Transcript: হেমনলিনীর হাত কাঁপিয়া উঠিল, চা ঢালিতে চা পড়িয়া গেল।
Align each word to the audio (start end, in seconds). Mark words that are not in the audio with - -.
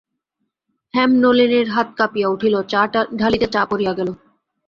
হেমনলিনীর 0.93 1.67
হাত 1.69 1.87
কাঁপিয়া 1.97 2.27
উঠিল, 2.29 2.55
চা 2.63 2.81
ঢালিতে 3.19 3.47
চা 3.47 3.61
পড়িয়া 3.65 3.93
গেল। 3.93 4.09